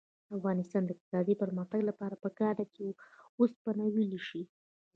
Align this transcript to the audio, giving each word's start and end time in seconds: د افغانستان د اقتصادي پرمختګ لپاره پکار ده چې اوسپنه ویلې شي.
د 0.27 0.29
افغانستان 0.39 0.83
د 0.85 0.89
اقتصادي 0.93 1.35
پرمختګ 1.41 1.81
لپاره 1.89 2.21
پکار 2.23 2.53
ده 2.59 2.65
چې 2.75 2.83
اوسپنه 3.39 3.83
ویلې 3.95 4.21
شي. 4.27 4.43